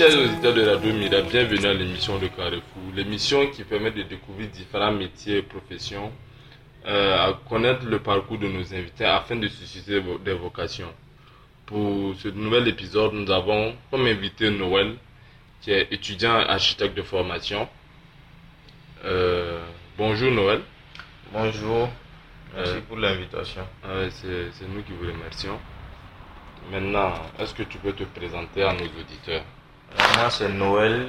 [0.00, 4.48] Chers auditeurs de Radio Mira, bienvenue à l'émission de Carrefour, l'émission qui permet de découvrir
[4.48, 6.10] différents métiers et professions,
[6.86, 10.88] euh, à connaître le parcours de nos invités afin de susciter des vocations.
[11.66, 14.94] Pour ce nouvel épisode, nous avons comme invité Noël,
[15.60, 17.68] qui est étudiant architecte de formation.
[19.04, 19.62] Euh,
[19.98, 20.62] bonjour Noël.
[21.30, 21.90] Bonjour,
[22.56, 23.66] merci Euh, pour l'invitation.
[23.84, 25.60] Ah c'est nous qui vous remercions.
[26.72, 29.44] Maintenant, est-ce que tu peux te présenter à nos auditeurs?
[29.98, 31.08] Moi, c'est Noël,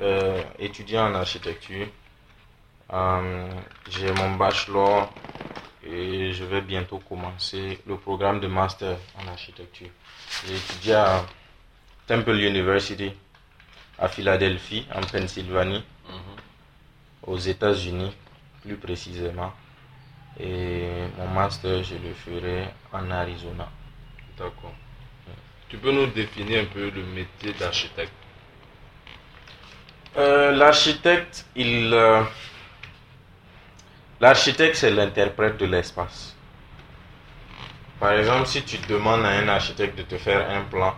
[0.00, 1.86] euh, étudiant en architecture.
[2.92, 3.48] Euh,
[3.90, 5.12] J'ai mon bachelor
[5.86, 9.88] et je vais bientôt commencer le programme de master en architecture.
[10.46, 11.24] J'ai étudié à
[12.06, 13.12] Temple University
[13.98, 15.84] à Philadelphie, en Pennsylvanie,
[17.26, 18.12] aux États-Unis,
[18.62, 19.52] plus précisément.
[20.40, 23.68] Et mon master, je le ferai en Arizona.
[24.36, 24.74] D'accord.
[25.74, 28.12] Tu peux nous définir un peu le métier d'architecte?
[30.16, 32.22] Euh, l'architecte, il, euh,
[34.20, 36.36] l'architecte, c'est l'interprète de l'espace.
[37.98, 40.94] Par exemple, si tu demandes à un architecte de te faire un plan,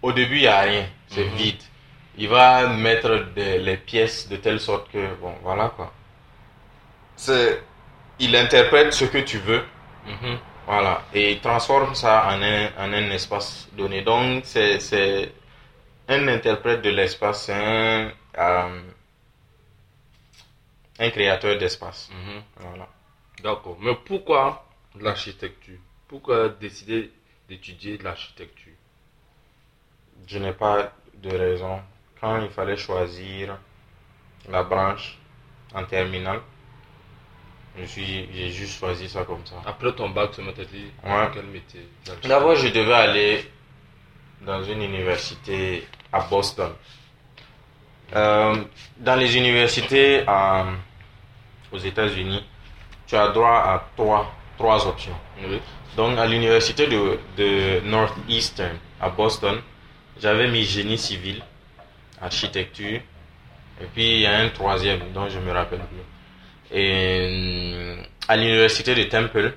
[0.00, 1.34] au début, il n'y a rien, c'est Mhm.
[1.34, 1.62] vide.
[2.18, 5.92] Il va mettre des- les pièces de telle sorte que, bon, voilà quoi.
[7.16, 7.60] C'est,
[8.20, 9.64] il interprète ce que tu veux
[10.66, 14.02] voilà, et il transforme ça en un, en un espace donné.
[14.02, 15.32] Donc, c'est, c'est
[16.08, 18.80] un interprète de l'espace, c'est un, euh,
[20.98, 22.10] un créateur d'espace.
[22.10, 22.42] Mhm.
[22.56, 22.88] Voilà.
[23.42, 23.76] D'accord.
[23.80, 24.66] Mais pourquoi
[24.98, 25.78] l'architecture?
[26.08, 27.12] Pourquoi décider
[27.48, 28.72] d'étudier l'architecture?
[30.26, 31.80] Je n'ai pas de raison.
[32.20, 33.56] Quand il fallait choisir
[34.48, 35.18] la branche
[35.74, 36.40] en terminale,
[37.84, 39.56] j'ai juste choisi ça comme ça.
[39.66, 41.28] Après ton bac, tu m'as dit Ouais.
[41.34, 41.86] quel métier?
[42.24, 43.50] D'abord, je devais aller
[44.42, 46.72] dans une université à Boston.
[48.14, 48.56] Euh,
[48.98, 50.62] dans les universités euh,
[51.72, 52.44] aux États-Unis,
[53.06, 55.16] tu as droit à trois, trois options.
[55.42, 55.60] Oui.
[55.96, 59.60] Donc, à l'université de, de Northeastern à Boston,
[60.20, 61.42] j'avais mis génie civil,
[62.20, 63.00] architecture,
[63.80, 66.15] et puis il y a un troisième dont je me rappelle plus.
[66.72, 67.96] Et euh,
[68.28, 69.54] à l'université de Temple,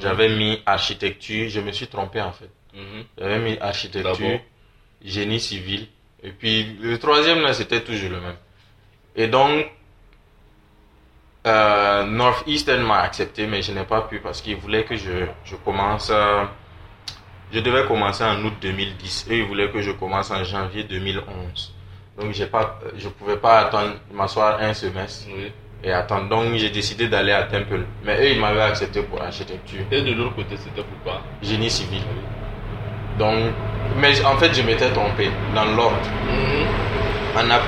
[0.00, 2.50] j'avais mis architecture, je me suis trompé en fait.
[2.74, 3.04] Mhm.
[3.18, 4.40] J'avais mis architecture,
[5.04, 5.88] génie civil,
[6.22, 8.36] et puis le troisième là c'était toujours le même.
[9.14, 9.66] Et donc,
[11.46, 15.56] euh, Northeastern m'a accepté, mais je n'ai pas pu parce qu'ils voulaient que je, je
[15.56, 16.10] commence.
[16.10, 16.44] euh,
[17.52, 21.74] je devais commencer en août 2010 et ils voulaient que je commence en janvier 2011.
[22.18, 25.52] Donc j'ai pas, je pouvais pas attendre m'asseoir un semestre Oui.
[25.84, 26.28] Et attendre.
[26.28, 27.84] Donc j'ai décidé d'aller à Temple.
[28.04, 32.02] Mais eux ils m'avaient accepté pour architecture, Et de l'autre côté, c'était pourquoi génie civil.
[33.18, 33.52] Donc,
[33.98, 35.96] mais en fait je m'étais trompé dans l'ordre.
[37.36, 37.62] En, app-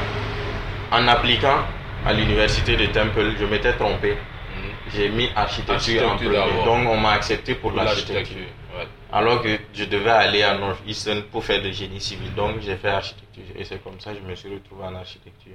[0.92, 1.58] en appliquant
[2.06, 4.12] à l'université de Temple, je m'étais trompé.
[4.12, 4.70] Mhm.
[4.94, 6.64] J'ai mis architecture, en premier.
[6.64, 8.14] Donc on m'a accepté pour Pour l'architecture.
[8.16, 8.46] l'architecture.
[8.78, 8.86] Ouais.
[9.12, 12.34] Alors que je devais aller à Northeastern pour faire de génie civil.
[12.34, 13.44] Donc j'ai fait architecture.
[13.56, 15.52] Et c'est comme ça que je me suis retrouvé en architecture.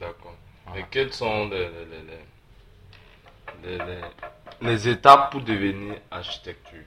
[0.00, 0.34] D'accord.
[0.76, 2.02] Et quelles sont les, les,
[3.78, 4.00] les,
[4.60, 6.84] les- étapes pour devenir architecture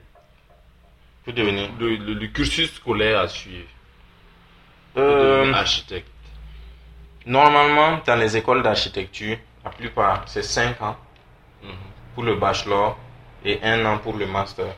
[1.24, 1.70] Pour devenir?
[1.78, 3.68] Le, le- le cursus scolaire à suivre
[4.94, 6.08] pour Euh, devenir architecte.
[7.26, 10.96] Normalement, dans les écoles d'architecture, la plupart, c'est 5 ans
[11.62, 11.70] Mhm.
[12.14, 12.98] pour le bachelor
[13.44, 14.74] et 1 an pour le master.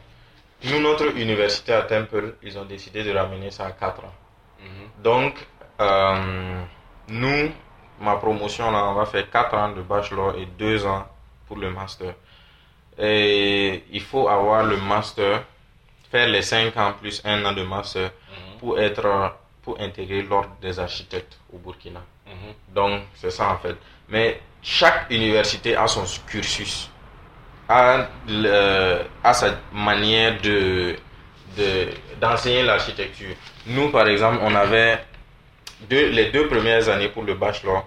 [0.64, 4.14] Nous, notre université à Temple, ils ont décidé de ramener ça à 4 ans.
[4.60, 5.02] Mhm.
[5.02, 5.46] Donc,
[5.80, 6.62] euh,
[7.08, 7.50] nous,
[8.00, 11.06] ma promotion, là, on va faire 4 ans de bachelor et 2 ans
[11.46, 12.14] pour le master.
[12.98, 15.42] Et il faut avoir le master,
[16.10, 18.58] faire les 5 ans plus 1 an de master Mhm.
[18.58, 22.00] pour être, pour intégrer l'ordre des architectes au Burkina.
[22.26, 22.74] Mhm.
[22.74, 23.76] Donc, c'est ça en fait.
[24.08, 26.90] Mais chaque université a son cursus,
[27.68, 30.96] a, le- a sa manière de,
[31.56, 31.88] de,
[32.20, 33.34] d'enseigner l'architecture.
[33.66, 34.98] Nous, par exemple, on avait
[35.88, 37.86] deux, les deux premières années pour le bachelor,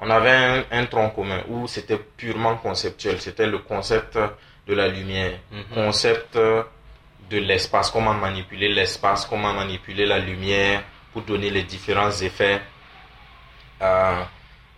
[0.00, 3.20] on avait un, un tronc commun où c'était purement conceptuel.
[3.20, 4.18] C'était le concept
[4.66, 5.64] de la lumière, Mhm.
[5.74, 10.82] concept de l'espace, comment manipuler l'espace, comment manipuler la lumière
[11.12, 12.60] pour donner les différents effets.
[13.82, 14.22] Euh,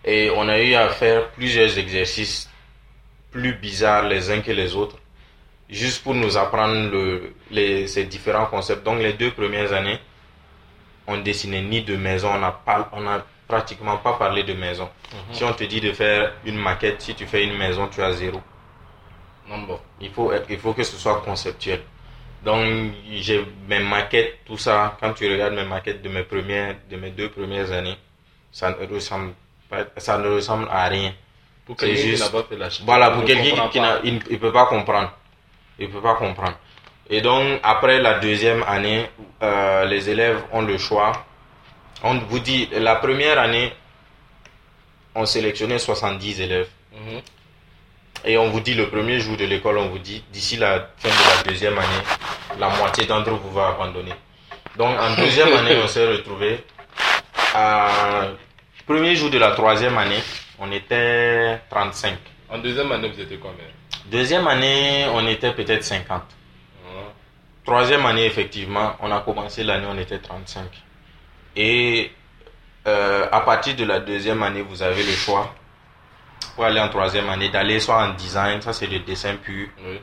[0.05, 2.49] et on a eu à faire plusieurs exercices
[3.31, 4.97] plus bizarres les uns que les autres,
[5.69, 8.83] juste pour nous apprendre le, les, ces différents concepts.
[8.83, 9.99] Donc les deux premières années,
[11.07, 14.89] on dessinait ni de maison, on n'a pas, on a pratiquement pas parlé de maison.
[15.11, 15.33] Mhm.
[15.35, 18.11] Si on te dit de faire une maquette, si tu fais une maison, tu as
[18.13, 18.41] zéro.
[19.49, 19.79] Non, bon.
[20.01, 21.81] Il faut, il faut que ce soit conceptuel.
[22.43, 22.61] Donc,
[23.11, 24.97] j'ai mes maquettes, tout ça.
[24.99, 27.97] Quand tu regardes mes maquettes de mes premières, de mes deux premières années,
[28.51, 29.33] ça ne ressemble
[29.69, 31.13] pas, ça ne ressemble à rien.
[31.65, 32.69] Pour quelqu'un qui n'a.
[32.85, 35.11] Voilà, il pour quelqu'un qui n'a, il ne peut pas comprendre.
[35.79, 36.57] Il peut pas comprendre.
[37.09, 39.09] Et donc, après la deuxième année,
[39.41, 41.11] euh, les élèves ont le choix.
[42.03, 43.71] On vous dit, la première année,
[45.15, 46.67] on sélectionnait 70 élèves.
[46.91, 47.21] Mhm.
[48.25, 51.09] Et on vous dit le premier jour de l'école, on vous dit d'ici la fin
[51.09, 52.03] de la deuxième année,
[52.57, 54.13] la moitié d'entre vous va abandonner.
[54.77, 56.63] Donc en deuxième année, on s'est retrouvé.
[57.53, 58.27] À
[58.85, 60.19] premier jour de la troisième année,
[60.59, 62.17] on était 35.
[62.49, 63.65] En deuxième année, vous étiez combien?
[64.05, 66.21] Deuxième année, on était peut-être 50.
[66.21, 66.89] Ah.
[67.65, 70.63] Troisième année, effectivement, on a commencé l'année, on était 35.
[71.55, 72.11] Et
[72.87, 75.53] euh, à partir de la deuxième année, vous avez le choix
[76.55, 79.99] pour aller en troisième année d'aller soit en design, ça c'est le dessin pur, Oui.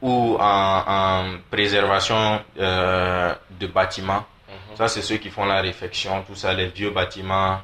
[0.00, 4.24] ou en, en préservation euh, de bâtiments.
[4.48, 4.76] Mhm.
[4.76, 7.60] Ça, c'est ceux qui font la réfection, tout ça, les vieux bâtiments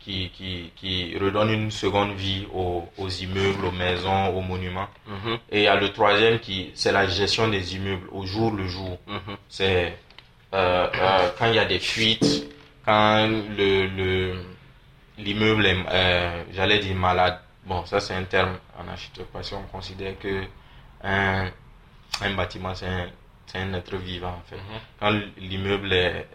[0.00, 4.88] qui, qui, qui redonnent une seconde vie aux, aux immeubles, aux maisons, aux monuments.
[5.06, 5.38] Mhm.
[5.50, 8.66] Et il y a le troisième qui, c'est la gestion des immeubles au jour le
[8.66, 8.98] jour.
[9.06, 9.36] Mhm.
[9.48, 9.96] C'est
[10.54, 12.44] euh, euh, quand il y a des fuites,
[12.84, 13.26] quand
[13.56, 14.44] le le
[15.18, 17.38] l'immeuble est, euh, j'allais dire malade.
[17.64, 20.42] Bon, ça c'est un terme en architecture parce qu'on considère que
[21.04, 21.48] un,
[22.20, 23.06] un bâtiment c'est un,
[23.46, 24.56] c'est un être vivant en fait.
[24.56, 24.80] Mhm.
[25.00, 26.26] Quand l'immeuble est,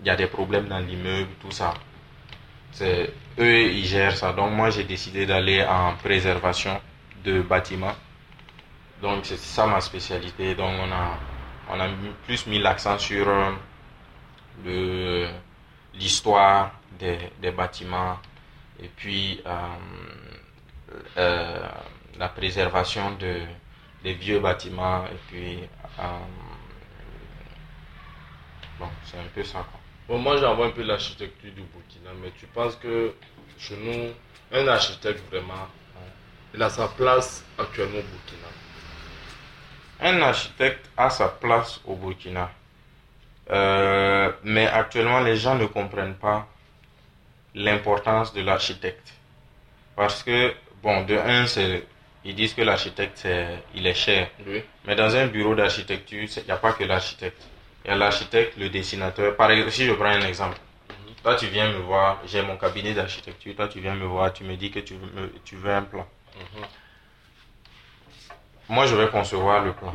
[0.00, 1.74] il y a des problèmes dans l'immeuble, tout ça.
[2.72, 4.32] C'est eux ils gèrent ça.
[4.32, 6.80] Donc moi j'ai décidé d'aller en préservation
[7.24, 7.94] de bâtiments.
[9.02, 10.54] Donc c'est ça ma spécialité.
[10.54, 11.18] Donc on a
[11.70, 11.88] on a
[12.26, 13.26] plus mis l'accent sur
[14.66, 15.28] euh,
[15.94, 18.18] l'histoire des, des bâtiments
[18.80, 19.50] et puis euh,
[21.16, 21.68] euh,
[22.18, 23.40] la préservation de
[24.02, 25.60] des vieux bâtiments et puis
[28.78, 29.80] bon c'est un peu ça quoi.
[30.06, 33.14] Bon, moi, j'envoie un peu l'architecture du Burkina, mais tu penses que
[33.58, 34.12] chez nous,
[34.52, 35.66] un architecte vraiment,
[36.54, 38.48] il a sa place actuellement au Burkina?
[40.04, 42.50] Un architecte a sa place au Burkina.
[43.50, 46.46] Euh, mais actuellement, les gens ne comprennent pas
[47.54, 49.14] l'importance de l'architecte.
[49.96, 50.52] Parce que,
[50.82, 51.86] bon, de un, c'est,
[52.22, 54.28] ils disent que l'architecte, c'est, il est cher.
[54.46, 54.62] Oui.
[54.84, 57.42] Mais dans un bureau d'architecture, il n'y a pas que l'architecte.
[57.86, 59.34] Il y a l'architecte, le dessinateur.
[59.36, 60.58] Par exemple, si je prends un exemple.
[61.22, 63.56] Toi, tu viens me voir, j'ai mon cabinet d'architecture.
[63.56, 66.06] Toi, tu viens me voir, tu me dis que tu veux, tu veux un plan.
[66.36, 66.64] Mhm.
[68.68, 69.92] Moi, je vais concevoir le plan.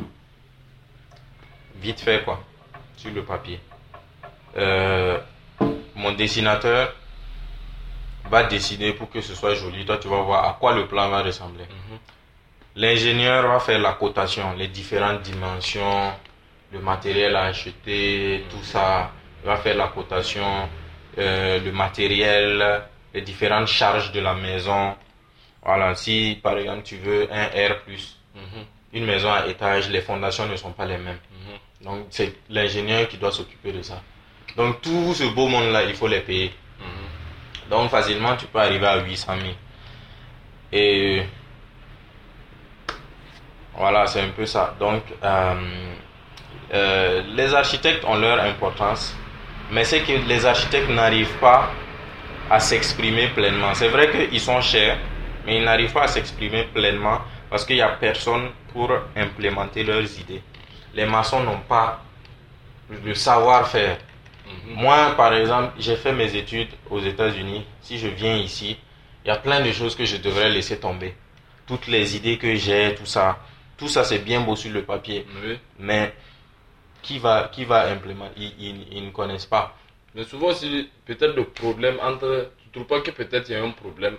[1.76, 2.40] Vite fait, quoi.
[2.96, 3.58] Sur le papier.
[4.56, 5.18] Euh,
[5.94, 6.94] mon dessinateur
[8.30, 9.84] va dessiner pour que ce soit joli.
[9.84, 11.64] Toi, tu vas voir à quoi le plan va ressembler.
[11.64, 11.98] Mhm.
[12.76, 16.12] L'ingénieur va faire la cotation, les différentes dimensions,
[16.72, 19.10] le matériel à acheter, tout ça.
[19.42, 20.68] Il va faire la cotation,
[21.18, 22.82] euh, le matériel,
[23.12, 24.94] les différentes charges de la maison.
[25.62, 27.76] Voilà, si par exemple tu veux un R+.
[28.92, 31.18] Une maison à étage, les fondations ne sont pas les mêmes.
[31.30, 31.86] Mhm.
[31.86, 34.02] Donc c'est l'ingénieur qui doit s'occuper de ça.
[34.56, 36.52] Donc tout ce beau monde-là, il faut les payer.
[36.80, 37.70] Mhm.
[37.70, 39.52] Donc facilement, tu peux arriver à 800 000.
[40.72, 41.22] Et
[43.76, 44.74] voilà, c'est un peu ça.
[44.78, 45.54] Donc euh,
[46.74, 49.16] euh, les architectes ont leur importance,
[49.70, 51.70] mais c'est que les architectes n'arrivent pas
[52.50, 53.72] à s'exprimer pleinement.
[53.74, 54.98] C'est vrai qu'ils sont chers,
[55.46, 60.18] mais ils n'arrivent pas à s'exprimer pleinement parce qu'il n'y a personne pour implémenter leurs
[60.18, 60.42] idées.
[60.94, 62.02] Les maçons n'ont pas
[63.04, 63.98] le savoir-faire.
[64.46, 64.74] Mhm.
[64.74, 67.64] Moi, par exemple, j'ai fait mes études aux États-Unis.
[67.82, 68.76] Si je viens ici,
[69.24, 71.14] il y a plein de choses que je devrais laisser tomber.
[71.66, 73.38] Toutes les idées que j'ai, tout ça.
[73.76, 75.26] Tout ça, c'est bien beau sur le papier.
[75.44, 75.58] Oui.
[75.78, 76.12] Mais
[77.02, 78.32] qui va, qui va implémenter?
[78.38, 79.76] Ils, ils- ils ne connaissent pas.
[80.14, 82.50] Mais souvent aussi, peut-être le problème entre.
[82.64, 84.16] Tu trouves pas que peut-être il y a un problème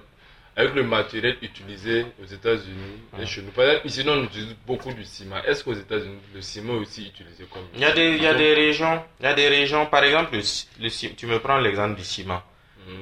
[0.55, 4.91] avec le matériel utilisé aux États-Unis et chez nous Par exemple, ici, on utilise beaucoup
[4.93, 5.37] du ciment.
[5.47, 8.27] Est-ce qu'aux États-Unis, le ciment est aussi utilisé comme Il y a des, il y
[8.27, 10.41] a des régions, il y a des régions, par exemple, le,
[10.83, 12.41] le tu me prends l'exemple du ciment.
[12.87, 12.93] Mhm.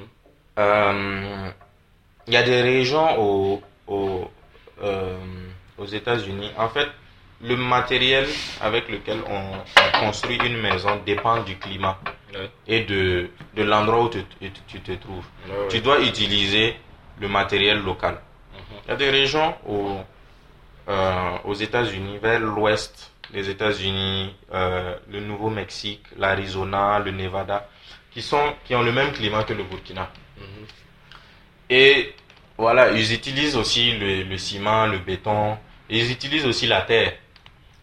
[0.58, 1.50] Euh,
[2.26, 4.30] il y a des régions au, au,
[4.82, 5.16] euh,
[5.78, 6.52] aux États-Unis.
[6.56, 6.88] En fait,
[7.42, 8.26] le matériel
[8.60, 9.40] avec lequel on,
[9.96, 11.98] on construit une maison dépend du climat
[12.32, 12.48] Ouais.
[12.68, 15.24] et de, de l'endroit où tu, tu- tu te trouves.
[15.48, 15.68] Ouais, ouais.
[15.68, 16.76] Tu dois utiliser
[17.20, 18.14] le matériel local.
[18.54, 18.60] Mhm.
[18.86, 19.98] Il y a des régions au,
[20.88, 27.68] euh, aux États-Unis, vers l'ouest des États-Unis, euh, le Nouveau-Mexique, l'Arizona, le Nevada,
[28.10, 30.08] qui, sont, qui ont le même climat que le Burkina.
[30.38, 30.66] Mhm.
[31.70, 32.14] Et
[32.58, 35.56] voilà, ils utilisent aussi le, le ciment, le béton,
[35.88, 37.12] et ils utilisent aussi la terre.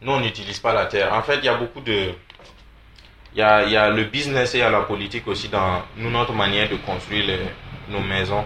[0.01, 1.13] Nous, on n'utilise pas la terre.
[1.13, 2.12] En fait, il y a beaucoup de...
[3.34, 5.48] Il y a, il y a le business et il y a la politique aussi
[5.48, 7.50] dans nous, notre manière de construire les-
[7.89, 8.46] nos maisons.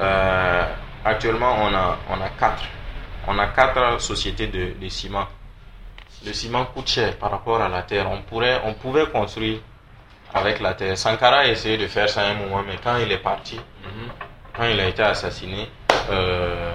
[0.00, 0.64] Euh,
[1.04, 2.64] actuellement, on a, on a quatre.
[3.26, 5.26] On a quatre sociétés de, de ciment.
[6.24, 8.10] Le ciment coûte cher par rapport à la terre.
[8.10, 9.58] On pourrait, on pouvait construire
[10.34, 10.96] avec la terre.
[10.96, 14.08] Sankara a essayé de faire ça à un moment, mais quand il est parti, Mhm.
[14.56, 15.68] quand il a été assassiné,
[16.10, 16.74] euh,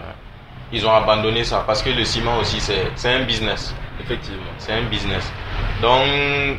[0.71, 4.51] ils ont abandonné ça parce que le ciment aussi c'est c'est un business, Effectivement.
[4.57, 5.31] c'est un business.
[5.81, 6.57] Donc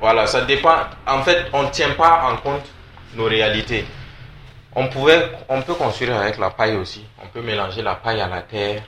[0.00, 0.76] voilà, ça dépend.
[1.06, 2.66] En fait, on ne tient pas en compte
[3.14, 3.84] nos réalités.
[4.76, 7.04] On pouvait, on peut construire avec la paille aussi.
[7.22, 8.82] On peut mélanger la paille à la terre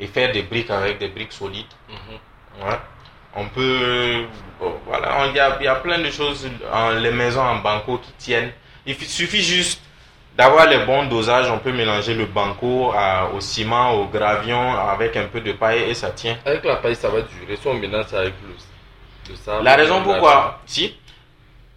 [0.00, 1.66] et faire des briques avec des briques solides.
[1.88, 2.66] Mhm.
[2.68, 2.76] Ouais.
[3.34, 4.24] On peut,
[4.60, 8.12] bon, voilà, il y y a plein de choses, en- les maisons en banco qui
[8.12, 8.52] tiennent.
[8.86, 9.80] Il fi- suffit juste
[10.36, 11.50] d'avoir les bons dosages.
[11.50, 15.82] On peut mélanger le banco à- au ciment, au gravion, avec un peu de paille
[15.90, 16.36] et ça tient.
[16.44, 17.56] Avec la paille, ça va durer.
[17.56, 18.54] Si on mélange ça avec le,
[19.30, 19.64] le sable.
[19.64, 20.94] La raison pourquoi, si,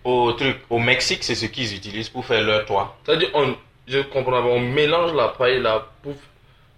[0.05, 2.95] au truc, au Mexique, c'est ce qu'ils utilisent pour faire leur toit.
[3.03, 3.55] C'est-à-dire, on,
[3.87, 6.13] je comprends on mélange la paille là pour,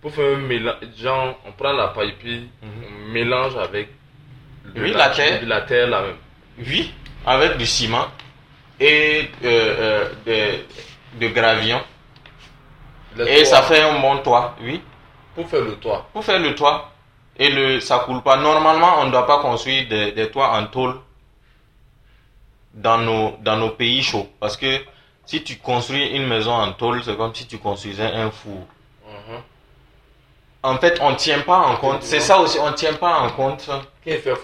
[0.02, 0.76] pour faire un mélange.
[0.98, 3.90] Genre, on prend la paille puis on mélange avec
[4.76, 5.42] la terre.
[5.46, 6.16] La terre là même.
[6.60, 6.94] Oui,
[7.26, 8.08] avec du ciment
[8.80, 10.60] et euh, euh,
[11.20, 11.82] de, de gravion.
[13.18, 14.82] Le Et toit, ça fait un bon toit, oui.
[15.36, 16.08] Pour faire le toit.
[16.14, 16.92] pour faire le toit
[17.38, 18.38] et le ça coule pas.
[18.38, 20.96] Normalement, on ne doit pas construire des, des toits en tôle
[22.78, 24.80] dans nos dans nos pays chauds parce que
[25.26, 28.66] si tu construis une maison en tôle, c'est comme si tu construisais un four.
[29.06, 29.42] Mhm.
[30.64, 32.04] En fait, on tient pas en compte.
[32.04, 33.70] C'est ça aussi, on tient pas en compte.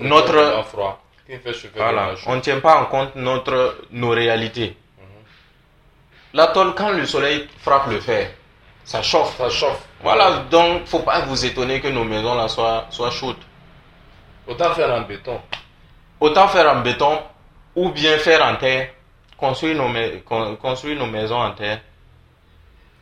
[0.02, 1.00] Notre- froid?
[1.76, 4.76] Voilà, on tient pas en compte notre nos réalités.
[6.34, 8.32] La tôle, quand le soleil frappe le fer,
[8.84, 9.38] ça chauffe.
[9.38, 9.82] Ça chauffe.
[10.02, 13.38] Voilà, donc faut pas vous étonner que nos maisons là soient soient chaudes.
[14.48, 15.40] Autant faire en béton.
[16.20, 17.20] Autant faire en béton
[17.76, 18.90] ou bien faire en terre,
[19.38, 21.82] construire nos, construire nos maisons en terre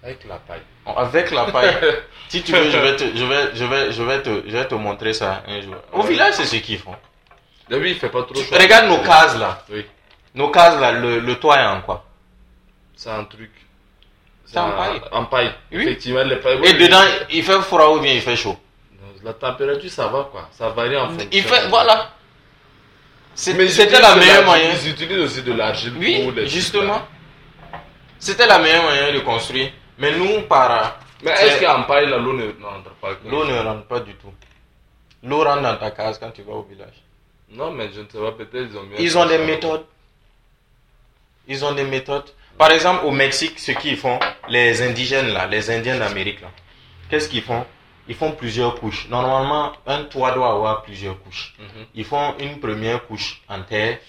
[0.03, 0.61] Avec la paille.
[0.95, 1.75] avec la paille.
[2.29, 4.67] si tu veux, je vais te, je vais, je vais, je vais te, je vais
[4.67, 5.75] te montrer ça un jour.
[5.93, 6.95] Au village, c'est ce qu'ils font.
[7.69, 8.55] Lui, il fait pas trop chaud.
[8.59, 9.63] Regarde nos cases là.
[9.69, 9.85] Oui.
[10.35, 12.03] Nos cases là, le, le toit est en quoi?
[12.95, 13.51] C'est un truc.
[14.45, 15.01] C'est en paille.
[15.11, 15.51] En paille.
[15.71, 15.83] Oui.
[15.83, 16.57] Effectivement, les pailles.
[16.57, 18.57] Et oui, dedans, il fait froid ou bien il fait chaud?
[19.23, 20.49] La température, ça va quoi.
[20.51, 21.29] Ça varie en fonction.
[21.31, 22.09] Il fait, voilà.
[23.35, 24.71] C'était la meilleure moyen.
[24.83, 27.01] Ils utilisent aussi de l'argile pour Oui, les justement.
[28.19, 29.71] C'était la meilleure moyen de construire.
[29.97, 33.99] Mais nous, par Mais est-ce qu'en paille, l'eau ne n'entre pas l'eau ne rentre pas
[33.99, 34.33] du tout.
[35.23, 37.03] L'eau rentre dans ta case quand tu vas au village.
[37.51, 38.95] Non, mais je ne sais pas, peut-être ils ont mis.
[38.99, 39.85] Ils ont des méthodes.
[41.47, 42.29] Ils ont des méthodes.
[42.57, 46.49] Par exemple, au Mexique, ce qu'ils font, les indigènes là, les Indiens d'Amérique là,
[47.09, 47.65] qu'est-ce qu'ils font?
[48.07, 49.07] Ils font plusieurs couches.
[49.09, 51.53] Normalement, un toit doit avoir plusieurs couches.
[51.59, 51.85] Mhm.
[51.95, 53.99] Ils font une première couche en terre,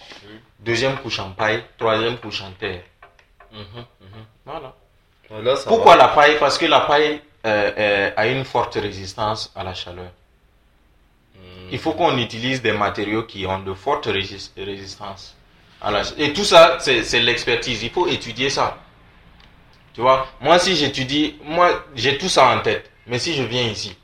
[0.59, 2.83] deuxième couche en paille, troisième couche en terre.
[3.53, 3.61] Mhm,
[4.01, 4.25] mhm.
[4.47, 4.75] Voilà.
[5.43, 6.03] Là, Pourquoi va.
[6.03, 6.39] la paille?
[6.39, 10.11] Parce que la paille euh, euh, a une forte résistance à la chaleur.
[11.71, 15.35] Il faut qu'on utilise des matériaux qui ont de fortes résis- résistances.
[15.81, 17.83] à la ch- Et tout ça, c'est l'expertise.
[17.83, 18.77] Il faut étudier ça.
[19.95, 22.91] Tu vois, moi si j'étudie, moi j'ai tout ça en tête.
[23.07, 23.97] Mais si je viens ici,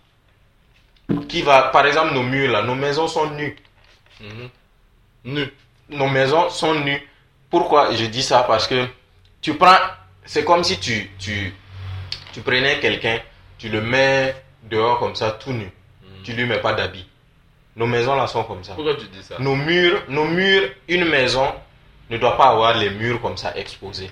[1.29, 3.57] qui va, par exemple, nos murs là, nos maisons sont nues.
[4.21, 4.49] Mhm.
[5.25, 5.53] Nu.
[5.91, 7.03] Nos maisons sont nues.
[7.51, 8.43] Pourquoi je dis ça?
[8.43, 8.87] Parce que
[9.41, 9.79] tu prends,
[10.25, 11.55] c'est comme si tu, tu,
[12.33, 13.21] tu prenais quelqu'un,
[13.57, 15.65] tu le mets dehors comme ça, tout nu.
[15.65, 16.23] Mhm.
[16.25, 17.07] Tu lui mets pas d'habit.
[17.77, 18.75] Nos maisons là sont comme ça.
[18.75, 19.37] Pourquoi tu dis ça?
[19.39, 21.55] Nos murs, nos murs, une maison
[22.11, 24.11] ne doit pas avoir les murs comme ça exposés.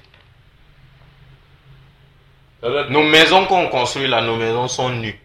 [2.63, 5.19] Nos maisons qu'on construit là, nos maisons sont nues.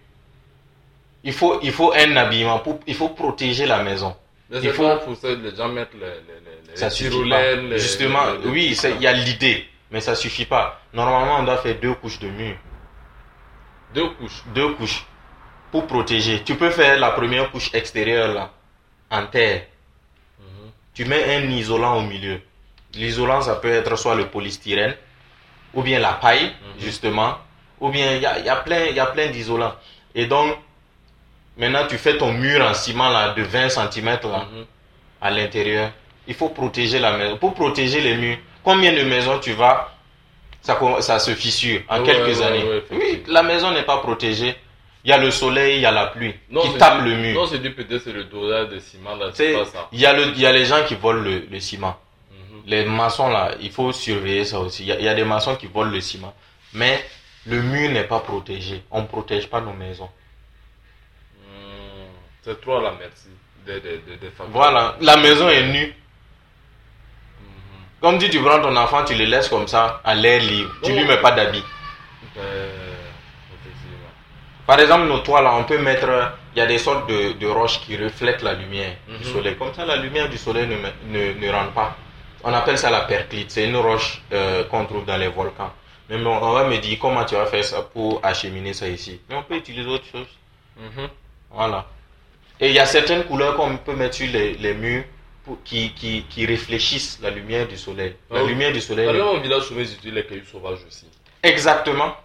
[1.23, 4.15] Il faut, il faut un habillement pour, il faut protéger la maison.
[4.49, 7.53] Mais il faut- pour ça les gens mettent les, les, les, Ça suffit pas.
[7.55, 10.81] les- Justement, oui, il y a l'idée, mais ça suffit pas.
[10.93, 12.57] Normalement, on doit faire deux couches de murs,
[13.93, 14.43] Deux couches.
[14.53, 15.05] deux couches
[15.71, 16.43] pour protéger.
[16.43, 18.51] Tu peux faire la première couche extérieure là,
[19.09, 19.63] en terre.
[20.39, 20.71] Mhm.
[20.93, 22.41] tu mets un isolant au milieu.
[22.95, 24.95] L'isolant, ça peut être soit le polystyrène,
[25.73, 26.81] ou bien la paille, Mhm.
[26.83, 27.37] justement,
[27.79, 29.73] ou bien il y a, y a plein, il y a plein d'isolants.
[30.15, 30.55] Et donc,
[31.57, 34.65] maintenant, tu fais ton mur en ciment là, de 20 cm là, Mhm.
[35.21, 35.91] à l'intérieur.
[36.27, 37.37] Il faut protéger la maison.
[37.37, 39.91] Pour protéger les murs, combien de maisons tu vas,
[40.61, 42.63] ça, ça se fissure en Ouais, quelques ouais, années?
[42.63, 44.55] ouais, oui, la maison n'est pas protégée.
[45.03, 47.15] Il y a le soleil, il y a la pluie Non, qui tape du- le
[47.15, 47.33] mur.
[47.41, 49.87] Non, c'est du peut-être c'est le dosage de ciment là, C'est- c'est pas ça.
[49.91, 51.97] Il y, a le- y a les gens qui volent le- le ciment.
[52.63, 52.69] Mhm.
[52.69, 54.83] Les maçons là, il faut surveiller ça aussi.
[54.83, 56.33] Il y a, il y a des maçons qui volent le ciment.
[56.73, 57.03] Mais
[57.45, 58.83] le mur n'est pas protégé.
[58.91, 60.09] On ne protège pas nos maisons.
[61.47, 62.11] Hmm,
[62.43, 63.27] C'est trop à la merci.
[63.65, 64.47] des, des, des, des facteurs.
[64.51, 65.95] Voilà, la maison est nue.
[67.99, 70.71] Comme si tu prends ton enfant, tu le laisses comme ça, à l'air libre.
[70.83, 71.63] Tu lui mets pas d'habit.
[72.37, 72.87] Euh.
[74.65, 76.07] Par exemple, nos toits là, on peut mettre,
[76.55, 79.33] il y a des sortes de, de roches qui reflètent la lumière du Mhm.
[79.33, 79.55] soleil.
[79.57, 80.77] Comme ça, la lumière du soleil ne,
[81.17, 81.95] ne, ne rentre pas.
[82.43, 83.51] On appelle ça la perclite.
[83.51, 85.71] C'est une roche euh, qu'on trouve dans les volcans.
[86.09, 89.19] Mais bon, on va me dire comment tu vas faire ça pour acheminer ça ici.
[89.29, 90.27] Mais on peut utiliser autre chose.
[90.77, 91.07] Mhm.
[91.51, 91.85] Voilà.
[92.59, 95.03] Et il y a certaines couleurs qu'on peut mettre sur les, les murs
[95.45, 98.15] pour, qui, qui, qui réfléchissent la lumière du soleil.
[98.29, 98.49] La Ah oui.
[98.49, 99.05] lumière du soleil.
[99.17, 101.07] Dans mon village, souvent, ils utilisent les cailloux sauvages aussi.
[101.43, 102.15] Exactement.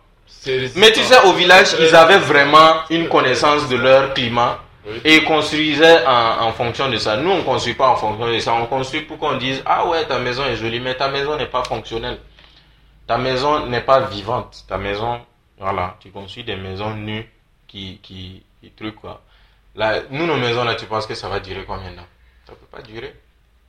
[0.77, 5.01] Mais tu sais, au village, ils avaient vraiment une connaissance de leur climat Oui.
[5.05, 7.17] et ils construisaient en, en fonction de ça.
[7.17, 8.55] Nous, on ne construit pas en fonction de ça.
[8.55, 11.47] On construit pour qu'on dise Ah ouais, ta maison est jolie, mais ta maison n'est
[11.47, 12.19] pas fonctionnelle.
[13.07, 14.65] Ta maison n'est pas vivante.
[14.69, 15.21] Ta maison,
[15.59, 17.29] voilà, tu construis des maisons nues
[17.67, 19.23] qui, qui, qui truc quoi.
[19.75, 22.07] Là, nous, nos maisons, là, tu penses que ça va durer combien de temps?
[22.47, 23.15] Ça peut pas durer.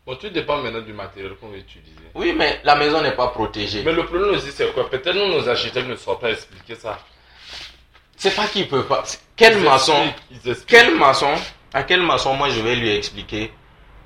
[0.05, 1.91] Bon, tout dépend maintenant du matériel qu'on va utiliser.
[2.15, 3.83] Oui, mais la maison n'est pas protégée.
[3.83, 4.89] Mais le problème aussi, c'est quoi?
[4.89, 6.97] Peut-être nous, nos architectes ne sauraient pas expliquer ça.
[8.17, 9.03] C'est pas qu'ils peuvent pas.
[9.36, 9.95] Quel maçon.
[10.67, 11.33] Quel maçon
[11.74, 13.51] À quel maçon moi je vais lui expliquer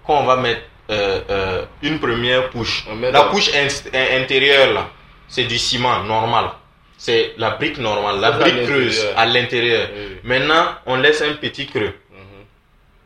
[0.05, 2.85] qu'on va mettre euh, euh, une première couche.
[2.89, 4.89] On La couche in- in- intérieure là,
[5.29, 6.51] c'est du ciment normal.
[6.97, 9.87] C'est la brique normale, la brique creuse à l'intérieur.
[9.93, 10.17] Oui, oui.
[10.23, 12.45] Maintenant, on laisse un petit creux Mhm,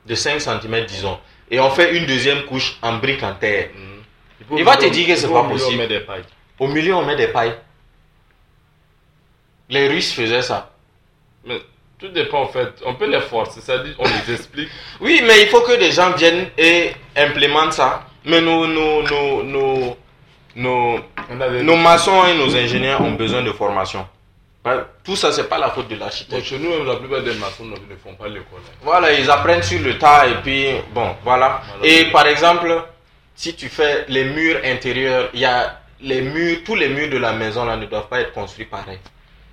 [0.07, 1.19] de 5 cm disons
[1.51, 3.69] et on fait une deuxième couche en brique en terre.
[3.75, 4.57] mhm.
[4.57, 5.83] Il va te dire que il c'est pas possible.
[6.59, 6.65] On.
[6.65, 7.55] Au milieu, on met des pailles.
[9.69, 10.71] Les Russes faisaient ça.
[11.45, 11.61] Mais
[11.99, 12.69] tout dépend en fait.
[12.85, 14.69] On peut les forcer, c'est-à-dire on les explique.
[15.01, 18.05] Oui, mais il faut que des gens viennent et implémentent ça.
[18.25, 19.95] Mais nos, nos, nos,
[20.55, 20.99] nos,
[21.63, 24.07] nos, maçons et nos ingénieurs ont besoin de formation.
[24.65, 26.43] Ouais, Tout ça, c'est pas la faute de l'architecte.
[26.43, 28.59] chez nous, même la plupart des maçons ne font pas l'école.
[28.65, 28.71] hein.
[28.81, 31.61] Voilà, ils apprennent sur le tas et puis, bon, voilà.
[31.77, 31.85] Voilà.
[31.93, 32.83] Et par exemple,
[33.35, 37.17] si tu fais les murs intérieurs, il y a les murs, tous les murs de
[37.17, 38.97] la maison là ne doivent pas être construits pareil.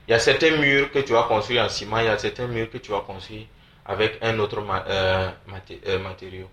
[0.08, 2.46] Il y a certains murs que tu vas construire en ciment, il y a certains
[2.46, 3.46] murs que tu vas construire
[3.86, 6.48] avec un autre ma- euh, maté- euh, matériau.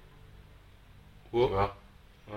[1.32, 1.76] Tu vois?
[2.32, 2.36] Ouais.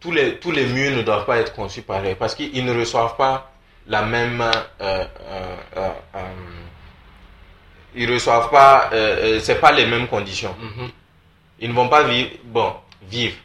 [0.00, 3.16] tous les, tous les murs ne doivent pas être conçus pareil parce qu'ils ne reçoivent
[3.16, 3.52] pas
[3.86, 4.40] la même.
[4.40, 5.04] euh, euh,
[5.76, 6.20] euh, euh,
[7.94, 8.90] ils reçoivent pas.
[8.92, 10.54] Euh, euh, c'est pas les mêmes conditions.
[10.60, 10.90] Mhm.
[11.60, 12.30] Ils ne vont pas vivre.
[12.44, 13.36] Bon, vivre.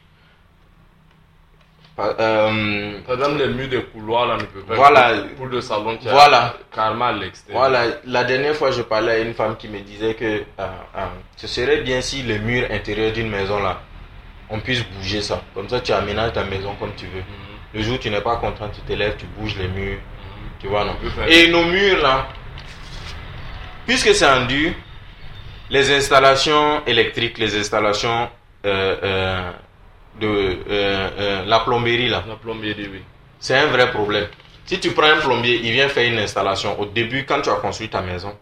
[2.00, 4.76] Par- euh, exemple, les murs des couloirs là ne peuvent pas.
[4.76, 5.16] Voilà.
[5.16, 6.56] être Pour le salon qui Voilà.
[6.58, 7.60] est carrément à l'extérieur.
[7.70, 11.06] voilà, la dernière fois, je parlais à une femme qui me disait que euh, euh,
[11.36, 13.82] ce serait bien si les murs intérieurs d'une maison là,
[14.50, 15.42] on puisse bouger ça.
[15.54, 17.20] Comme ça, tu aménages ta maison comme tu veux.
[17.20, 17.26] Mhm.
[17.74, 19.98] Le jour où tu n'es pas content, tu te lèves, tu bouges les murs.
[19.98, 20.50] Mhm.
[20.62, 20.96] Tu vois, non?
[21.02, 22.28] Peut Et nos murs, là,
[23.86, 24.72] puisque c'est en dur,
[25.70, 28.30] les installations électriques, les installations
[28.66, 29.52] euh,
[30.20, 33.02] de euh, euh, la plomberie, là, La plomberie, oui.
[33.40, 34.28] c'est un vrai problème.
[34.66, 36.80] Si tu prends un plombier, il vient faire une installation.
[36.80, 38.38] Au début, quand tu as construit ta maison,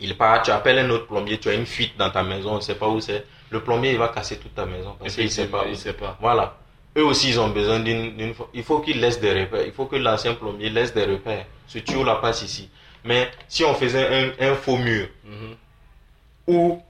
[0.00, 2.56] il part, tu appelles un autre plombier, tu as une fuite dans ta maison, on
[2.56, 3.24] ne sait pas où c'est.
[3.50, 5.92] Le plombier, il va casser toute ta maison parce qu'il ne sait pas il sait
[5.92, 6.16] pas.
[6.20, 6.56] voilà.
[6.98, 8.34] Eux aussi, ils ont besoin d'une.
[8.54, 9.64] Il faut qu'ils laissent des repères.
[9.66, 11.44] Il faut que l'ancien plombier laisse des repères.
[11.68, 12.68] Ce tuyau la passe ici.
[13.04, 15.54] Mais si on faisait un, un faux mur Mhm.
[16.48, 16.82] où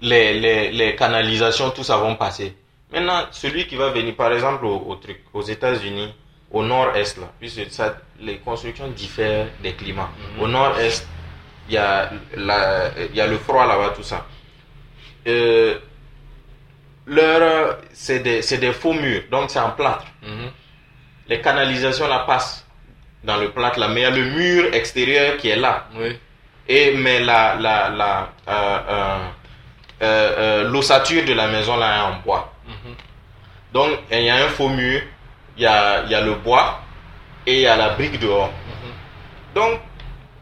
[0.00, 2.54] les, les, les canalisations, tout ça vont passer.
[2.92, 6.12] Maintenant, celui qui va venir, par exemple, au, au truc, aux États-Unis,
[6.50, 10.10] au nord-est, là, puisque ça, les constructions diffèrent des climats.
[10.36, 10.42] Mhm.
[10.42, 11.06] Au nord-est,
[11.68, 14.26] il y, a la- y a le froid là-bas, tout ça.
[15.28, 15.78] Euh,
[17.06, 20.06] leur, c'est des, c'est des faux murs, donc c'est en plâtre.
[20.22, 20.50] Mhm.
[21.28, 22.66] Les canalisations la passent
[23.22, 25.86] dans le plâtre là, mais il y a le mur extérieur qui est là.
[25.94, 26.18] Oui.
[26.68, 29.18] Et, mais la, la, la, euh,
[30.02, 32.49] euh, l'ossature de la maison là est en bois.
[33.72, 35.00] Donc, il y a un faux mur,
[35.56, 36.80] il y a, il y a le bois
[37.46, 38.50] et il y a la brique dehors.
[39.54, 39.80] Donc,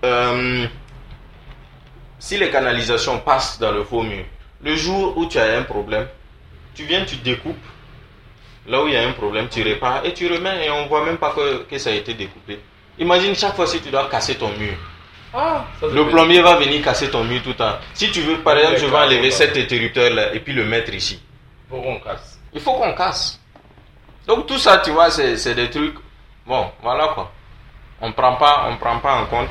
[0.04, 0.66] euh,
[2.18, 4.24] si les canalisations passent dans le faux mur,
[4.62, 6.06] le jour où tu as un problème,
[6.74, 7.56] tu viens, tu découpes.
[8.66, 11.04] Là où il y a un problème, tu répares et tu remets et on voit
[11.04, 12.58] même pas que, que ça a été découpé.
[12.98, 14.74] Imagine chaque fois si tu dois casser ton mur.
[15.32, 17.76] Ah, Le plombier va venir casser ton mur tout le temps.
[17.94, 20.92] Si tu veux, par exemple, je vais enlever cet interrupteur là et puis le mettre
[20.92, 21.20] ici.
[21.68, 22.40] Faut qu'on casse.
[22.52, 23.40] Il faut qu'on casse.
[24.26, 25.96] Donc tout ça, tu vois, c'est des trucs.
[26.46, 27.30] Bon, voilà quoi.
[28.00, 29.50] On prend pas, on prend pas en compte.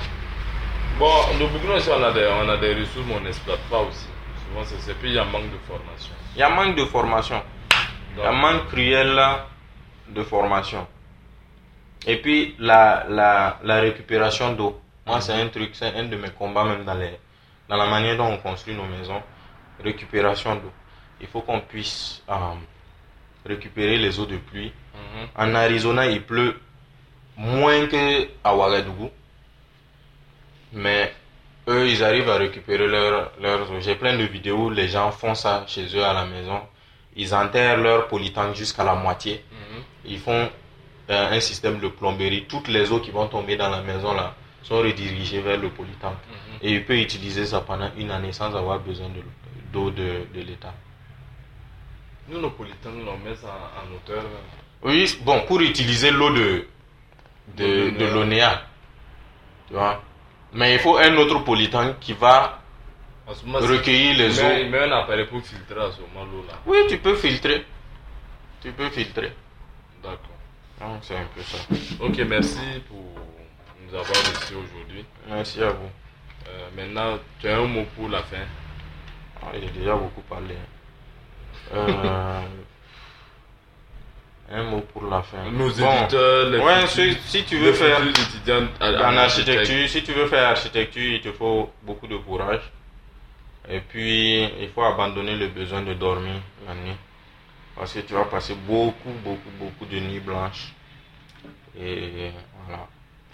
[0.97, 3.79] Bon, le Burkina aussi, on a des, on a des ressources, mais on n'exploite pas
[3.79, 4.07] aussi.
[4.47, 6.13] Souvent, c'est puis il y a un manque de formation.
[6.35, 7.41] Il y a manque de formation.
[8.15, 9.45] Il y a manque cruel là,
[10.09, 10.87] de formation.
[12.07, 14.79] Et puis la, la, la récupération d'eau.
[15.05, 17.19] Moi, c'est un truc, c'est un de mes combats même dans, les,
[17.69, 19.21] dans la manière dont on construit nos maisons.
[19.83, 20.71] récupération d'eau.
[21.21, 22.35] Il faut qu'on puisse euh,
[23.45, 24.71] récupérer les eaux de pluie.
[24.93, 25.27] Mhm.
[25.35, 26.59] En Arizona, il pleut
[27.37, 29.09] moins qu'à Ouagadougou.
[30.73, 31.13] Mais
[31.67, 33.79] eux, ils arrivent à récupérer leur- leurs eaux.
[33.79, 36.59] J'ai plein de vidéos où les gens font ça chez eux à la maison.
[37.15, 39.43] Ils enterrent leur polytank jusqu'à la moitié.
[39.51, 39.81] Mhm.
[40.05, 40.49] Ils font
[41.09, 42.45] euh, un système de plomberie.
[42.49, 46.13] Toutes les eaux qui vont tomber dans la maison là sont redirigées vers le polytank.
[46.13, 46.57] Mhm.
[46.61, 49.23] Et il peut utiliser ça pendant une année sans avoir besoin de-
[49.71, 50.73] d'eau de, de l'État.
[52.29, 53.47] Nous, nos politiques, on met ça
[53.81, 54.23] en hauteur.
[54.23, 54.29] là.
[54.83, 56.67] Oui, bon, pour utiliser l'eau de,
[57.55, 58.63] de, De l'Onéa.
[59.67, 60.03] Tu vois.
[60.53, 62.61] Mais il faut un autre polytank qui va
[63.45, 64.69] moment, recueillir il les il eaux.
[64.69, 66.53] met un appareil pour filtrer à ce moment l'eau là.
[66.65, 67.65] Oui, tu peux filtrer.
[68.61, 69.33] Tu peux filtrer.
[70.03, 70.19] D'accord.
[70.79, 71.57] Donc, c'est un peu ça.
[71.99, 73.03] Ok, merci pour
[73.81, 75.05] nous avoir reçus aujourd'hui.
[75.27, 75.89] Merci à vous.
[76.47, 78.45] Euh, maintenant, tu as un mot pour la fin.
[79.41, 80.55] Ah, J'ai déjà beaucoup parlé.
[81.73, 82.41] Euh,
[84.49, 85.49] un mot pour la fin.
[85.51, 85.91] Nos Bon.
[85.93, 91.03] éditeurs, les Ouais, si, si tu veux faire en architecture, si tu veux faire architecture,
[91.15, 92.61] il te faut beaucoup de courage.
[93.69, 96.95] Et puis, il faut abandonner le besoin de dormir la nuit.
[97.75, 100.71] Parce que tu vas passer beaucoup, beaucoup, beaucoup de nuits blanches.
[101.77, 102.31] Et
[102.65, 102.87] voilà.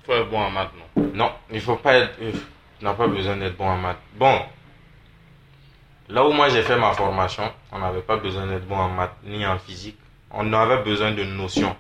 [0.06, 1.12] faut être bon en maths, non?
[1.14, 2.18] Non, il faut pas être.
[2.18, 4.02] Tu n'as pas besoin d'être bon en maths.
[4.16, 4.42] Bon,
[6.10, 9.16] là où moi j'ai fait ma formation, on n'avait pas besoin d'être bon en maths
[9.24, 9.98] ni en physique.
[10.32, 11.76] On avait besoin de notions.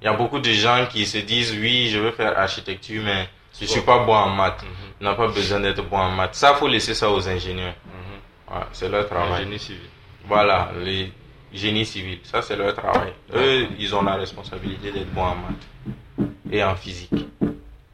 [0.00, 3.28] Il y a beaucoup de gens qui se disent oui, je veux faire architecture, mais
[3.60, 4.62] je suis pas bon en maths.
[4.62, 4.68] Mhm.
[5.00, 6.34] On n'a pas besoin d'être bon en maths.
[6.34, 7.74] Ça, faut laisser ça aux ingénieurs.
[7.86, 8.56] Mhm.
[8.56, 9.44] Ouais, c'est leur travail.
[9.44, 9.88] génie civil.
[10.26, 11.12] Voilà, les
[11.52, 13.12] génies civils, ça c'est leur travail.
[13.34, 17.10] Eux, ils ont la responsabilité d'être bons en maths et en physique.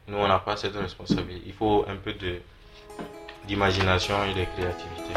[0.07, 1.43] Nous, on n'a pas cette responsabilité.
[1.47, 2.41] Il faut un peu de
[3.47, 5.13] d'imagination et de créativité.